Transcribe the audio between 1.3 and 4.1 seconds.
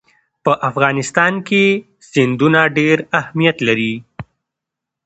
کې سیندونه ډېر اهمیت لري.